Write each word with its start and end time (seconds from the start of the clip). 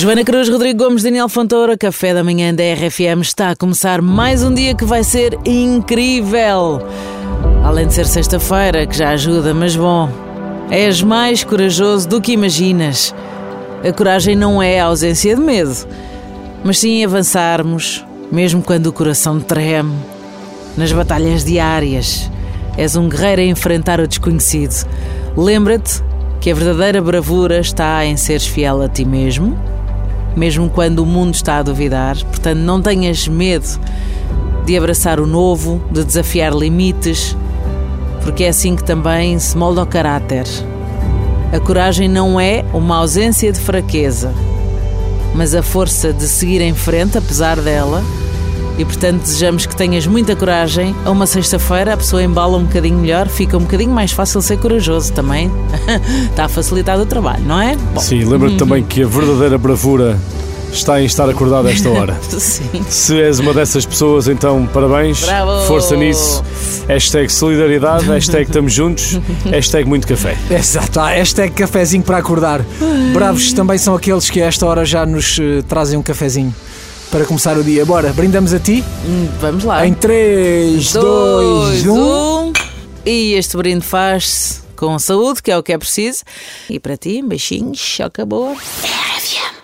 Joana 0.00 0.22
Cruz, 0.22 0.48
Rodrigo 0.48 0.84
Gomes, 0.84 1.02
Daniel 1.02 1.28
Fontoura, 1.28 1.76
Café 1.76 2.14
da 2.14 2.22
Manhã 2.22 2.54
da 2.54 2.62
RFM 2.62 3.20
está 3.20 3.50
a 3.50 3.56
começar 3.56 4.00
mais 4.00 4.44
um 4.44 4.54
dia 4.54 4.72
que 4.72 4.84
vai 4.84 5.02
ser 5.02 5.36
incrível. 5.44 6.80
Além 7.64 7.88
de 7.88 7.94
ser 7.94 8.06
sexta-feira, 8.06 8.86
que 8.86 8.96
já 8.96 9.08
ajuda, 9.08 9.52
mas 9.52 9.74
bom, 9.74 10.08
és 10.70 11.02
mais 11.02 11.42
corajoso 11.42 12.08
do 12.08 12.20
que 12.20 12.30
imaginas. 12.30 13.12
A 13.84 13.92
coragem 13.92 14.36
não 14.36 14.62
é 14.62 14.78
a 14.78 14.84
ausência 14.84 15.34
de 15.34 15.42
medo, 15.42 15.74
mas 16.62 16.78
sim 16.78 17.04
avançarmos, 17.04 18.06
mesmo 18.30 18.62
quando 18.62 18.86
o 18.86 18.92
coração 18.92 19.40
treme, 19.40 19.96
nas 20.76 20.92
batalhas 20.92 21.44
diárias. 21.44 22.30
És 22.76 22.94
um 22.94 23.08
guerreiro 23.08 23.42
a 23.42 23.46
enfrentar 23.46 23.98
o 23.98 24.06
desconhecido. 24.06 24.88
Lembra-te 25.36 26.04
que 26.40 26.52
a 26.52 26.54
verdadeira 26.54 27.02
bravura 27.02 27.58
está 27.58 28.06
em 28.06 28.16
seres 28.16 28.46
fiel 28.46 28.80
a 28.80 28.88
ti 28.88 29.04
mesmo, 29.04 29.58
mesmo 30.38 30.70
quando 30.70 31.00
o 31.00 31.06
mundo 31.06 31.34
está 31.34 31.58
a 31.58 31.62
duvidar. 31.62 32.16
Portanto, 32.24 32.58
não 32.58 32.80
tenhas 32.80 33.26
medo 33.26 33.66
de 34.64 34.76
abraçar 34.78 35.18
o 35.18 35.26
novo, 35.26 35.82
de 35.90 36.04
desafiar 36.04 36.54
limites, 36.54 37.36
porque 38.22 38.44
é 38.44 38.48
assim 38.48 38.76
que 38.76 38.84
também 38.84 39.38
se 39.38 39.56
molda 39.56 39.82
o 39.82 39.86
caráter. 39.86 40.46
A 41.52 41.58
coragem 41.58 42.08
não 42.08 42.38
é 42.38 42.64
uma 42.72 42.98
ausência 42.98 43.50
de 43.50 43.58
fraqueza, 43.58 44.32
mas 45.34 45.54
a 45.54 45.62
força 45.62 46.12
de 46.12 46.28
seguir 46.28 46.60
em 46.60 46.74
frente 46.74 47.18
apesar 47.18 47.60
dela 47.60 48.02
e 48.78 48.84
portanto 48.84 49.22
desejamos 49.22 49.66
que 49.66 49.76
tenhas 49.76 50.06
muita 50.06 50.34
coragem. 50.36 50.94
A 51.04 51.10
uma 51.10 51.26
sexta-feira 51.26 51.94
a 51.94 51.96
pessoa 51.96 52.22
embala 52.22 52.56
um 52.56 52.64
bocadinho 52.64 52.98
melhor, 52.98 53.28
fica 53.28 53.56
um 53.56 53.62
bocadinho 53.62 53.90
mais 53.90 54.12
fácil 54.12 54.40
ser 54.40 54.58
corajoso 54.58 55.12
também. 55.12 55.50
Está 56.30 56.44
a 56.44 56.48
facilitar 56.48 56.98
o 56.98 57.04
trabalho, 57.04 57.44
não 57.44 57.60
é? 57.60 57.76
Bom. 57.76 58.00
Sim, 58.00 58.24
lembra-te 58.24 58.56
também 58.56 58.82
que 58.82 59.02
a 59.02 59.06
verdadeira 59.06 59.58
bravura 59.58 60.18
está 60.72 61.00
em 61.00 61.06
estar 61.06 61.28
acordado 61.28 61.66
a 61.66 61.72
esta 61.72 61.88
hora. 61.88 62.16
Sim. 62.28 62.84
Se 62.88 63.20
és 63.20 63.38
uma 63.38 63.52
dessas 63.52 63.84
pessoas, 63.84 64.28
então 64.28 64.68
parabéns. 64.72 65.24
Bravo. 65.24 65.66
Força 65.66 65.96
nisso. 65.96 66.42
Hashtag 66.86 67.30
solidariedade, 67.32 68.06
hashtag 68.06 68.44
estamos 68.44 68.72
juntos, 68.72 69.18
hashtag 69.50 69.88
muito 69.88 70.06
café. 70.06 70.36
Exato, 70.50 71.00
ah, 71.00 71.08
hashtag 71.08 71.52
cafezinho 71.52 72.02
para 72.02 72.18
acordar. 72.18 72.64
Bravos 73.12 73.52
também 73.52 73.76
são 73.76 73.94
aqueles 73.94 74.30
que 74.30 74.40
a 74.40 74.46
esta 74.46 74.64
hora 74.66 74.84
já 74.84 75.04
nos 75.04 75.38
uh, 75.38 75.62
trazem 75.68 75.98
um 75.98 76.02
cafezinho 76.02 76.54
para 77.10 77.24
começar 77.24 77.56
o 77.56 77.64
dia. 77.64 77.84
Bora, 77.84 78.12
brindamos 78.12 78.52
a 78.52 78.58
ti? 78.58 78.84
Hum, 79.06 79.28
Vamos 79.40 79.64
lá. 79.64 79.86
Em 79.86 79.94
3, 79.94 80.92
2, 80.92 81.86
1. 81.86 81.92
um. 81.92 82.52
E 83.04 83.32
este 83.34 83.56
brinde 83.56 83.84
faz-se 83.84 84.60
com 84.76 84.98
saúde, 84.98 85.42
que 85.42 85.50
é 85.50 85.56
o 85.58 85.62
que 85.62 85.72
é 85.72 85.78
preciso. 85.78 86.22
E 86.68 86.78
para 86.78 86.96
ti, 86.96 87.22
beijinhos, 87.22 87.78
choca 87.78 88.24
boa. 88.24 88.52
RFM. 88.54 89.57